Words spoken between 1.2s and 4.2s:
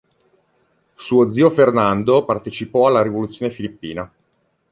zio Fernando partecipò alla rivoluzione filippina.